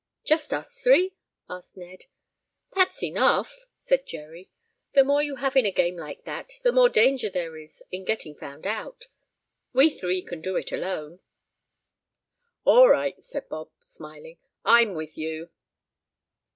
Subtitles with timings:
[0.25, 1.13] "Just us three?"
[1.47, 2.05] asked Ned.
[2.73, 4.49] "That's enough," said Jerry.
[4.93, 8.03] "The more you have in a game like that, the more danger there is in
[8.03, 9.05] getting found out.
[9.73, 11.19] We three can do it alone."
[12.63, 14.39] "All right," said Bob, smiling.
[14.65, 15.51] "I'm with you."